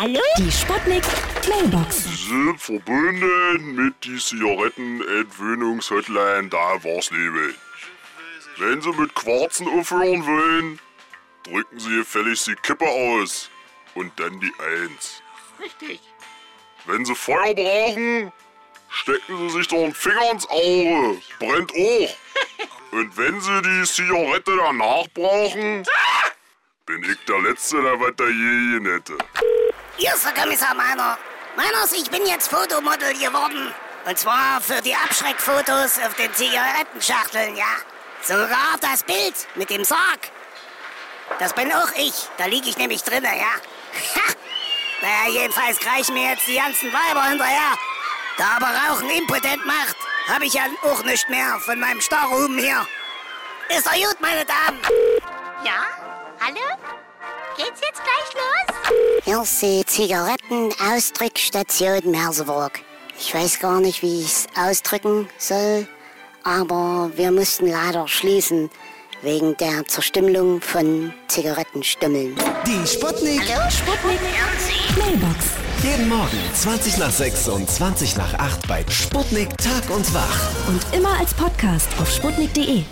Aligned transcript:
Hallo? 0.00 0.20
Die 0.38 0.50
Sputnik 0.50 1.04
Mailbox. 1.46 2.04
Sind 2.26 2.58
verbunden 2.58 3.74
mit 3.74 4.02
die 4.02 4.16
Zigarettenentwöhnungshotline 4.16 6.48
da 6.48 6.82
Warsleben. 6.82 7.54
Wenn 8.56 8.80
Sie 8.80 8.92
mit 8.92 9.14
Quarzen 9.14 9.68
aufhören 9.68 10.24
wollen, 10.24 10.78
drücken 11.42 11.78
Sie 11.78 11.98
gefälligst 11.98 12.46
die 12.46 12.54
Kippe 12.62 12.86
aus 12.86 13.50
und 13.94 14.18
dann 14.18 14.40
die 14.40 14.54
Eins. 14.58 15.22
Richtig. 15.60 16.00
Wenn 16.86 17.04
Sie 17.04 17.14
Feuer 17.14 17.54
brauchen, 17.54 18.32
stecken 18.88 19.36
Sie 19.36 19.50
sich 19.50 19.68
doch 19.68 19.84
einen 19.84 19.92
Finger 19.92 20.30
ins 20.30 20.48
Auge. 20.48 21.20
Brennt 21.40 21.72
auch. 21.72 22.16
Und 22.92 23.14
wenn 23.18 23.38
Sie 23.38 23.60
die 23.60 23.84
Zigarette 23.84 24.56
danach 24.56 25.06
brauchen, 25.12 25.84
bin 26.86 27.04
ich 27.04 27.18
der 27.28 27.42
Letzte, 27.42 27.82
der 27.82 28.00
was 28.00 28.14
da 28.16 28.26
je 28.26 28.80
hätte. 28.90 29.18
Hier 29.96 30.14
ist 30.14 30.24
der 30.24 30.32
Kommissar 30.32 30.74
Meiner. 30.74 31.18
Meiners, 31.56 31.92
ich 31.92 32.10
bin 32.10 32.26
jetzt 32.26 32.48
Fotomodel 32.48 33.14
geworden. 33.14 33.74
Und 34.06 34.18
zwar 34.18 34.60
für 34.60 34.80
die 34.80 34.94
Abschreckfotos 34.94 35.98
auf 35.98 36.14
den 36.16 36.32
Zigarettenschachteln, 36.32 37.56
ja. 37.56 37.66
Sogar 38.22 38.76
das 38.80 39.02
Bild 39.02 39.34
mit 39.54 39.70
dem 39.70 39.84
Sarg. 39.84 40.30
Das 41.38 41.52
bin 41.52 41.72
auch 41.72 41.90
ich. 41.96 42.28
Da 42.38 42.46
liege 42.46 42.68
ich 42.68 42.76
nämlich 42.76 43.02
drinne, 43.02 43.28
ja. 43.36 43.52
Ha! 44.16 44.34
Naja, 45.02 45.40
jedenfalls 45.40 45.78
kreischen 45.78 46.14
mir 46.14 46.30
jetzt 46.30 46.46
die 46.46 46.56
ganzen 46.56 46.92
Weiber 46.92 47.24
hinterher. 47.24 47.74
Da 48.36 48.56
aber 48.56 48.68
Rauchen 48.68 49.10
impotent 49.10 49.64
macht, 49.66 49.96
habe 50.28 50.46
ich 50.46 50.54
ja 50.54 50.62
auch 50.82 51.02
nicht 51.02 51.28
mehr 51.28 51.58
von 51.60 51.78
meinem 51.78 52.00
Starruhm 52.00 52.58
hier. 52.58 52.86
Ist 53.68 53.86
doch 53.86 53.92
gut, 53.92 54.20
meine 54.20 54.44
Damen. 54.44 54.80
Ja? 55.64 55.84
Hallo? 56.40 56.76
Geht's 57.56 57.80
jetzt 57.80 58.02
gleich 58.02 58.34
los? 58.34 58.49
Hier 59.30 59.42
ist 59.42 59.62
die 59.62 59.86
Zigarettenausdrückstation 59.86 62.10
Merseburg. 62.10 62.80
Ich 63.16 63.32
weiß 63.32 63.60
gar 63.60 63.80
nicht, 63.80 64.02
wie 64.02 64.22
ich 64.22 64.26
es 64.26 64.48
ausdrücken 64.56 65.28
soll, 65.38 65.86
aber 66.42 67.12
wir 67.14 67.30
mussten 67.30 67.68
leider 67.68 68.08
schließen 68.08 68.70
wegen 69.22 69.56
der 69.58 69.86
Zerstümmelung 69.86 70.60
von 70.60 71.14
Zigarettenstummeln. 71.28 72.34
Die 72.66 72.84
Sputnik. 72.88 73.42
Sputnik 73.70 74.18
Mailbox. 74.98 75.44
Jeden 75.84 76.08
Morgen 76.08 76.40
20 76.54 76.98
nach 76.98 77.12
6 77.12 77.50
und 77.50 77.70
20 77.70 78.16
nach 78.16 78.34
8 78.34 78.66
bei 78.66 78.84
Sputnik 78.88 79.56
Tag 79.58 79.88
und 79.90 80.12
Wach. 80.12 80.50
Und 80.66 80.84
immer 80.92 81.16
als 81.20 81.32
Podcast 81.34 81.86
auf 82.00 82.10
sputnik.de. 82.10 82.82